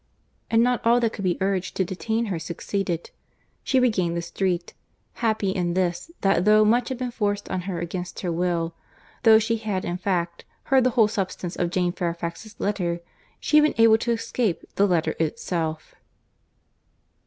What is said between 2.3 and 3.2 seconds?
her succeeded.